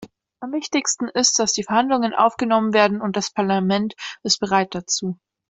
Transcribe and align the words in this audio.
Am 0.39 0.51
wichtigsten 0.51 1.09
ist, 1.09 1.37
dass 1.37 1.53
die 1.53 1.61
Verhandlungen 1.61 2.15
aufgenommen 2.15 2.73
werden, 2.73 3.01
und 3.01 3.15
das 3.17 3.29
Parlament 3.29 3.93
ist 4.23 4.39
bereit 4.39 4.73
dazu. 4.73 5.19